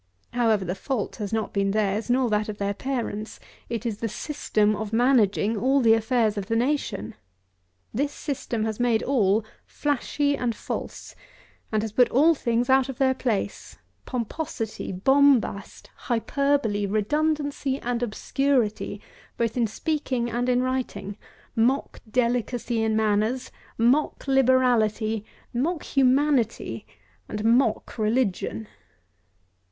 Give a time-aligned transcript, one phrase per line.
[0.33, 3.39] However, the fault has not been theirs, nor that of their parents.
[3.69, 7.13] It is the system of managing the affairs of the nation.
[7.93, 11.13] This system has made all flashy and false,
[11.71, 13.77] and has put all things out of their place.
[14.07, 19.01] Pomposity, bombast, hyperbole, redundancy, and obscurity,
[19.37, 21.15] both in speaking and in writing;
[21.55, 25.23] mock delicacy in manners; mock liberality,
[25.53, 26.87] mock humanity,
[27.29, 28.67] and mock religion.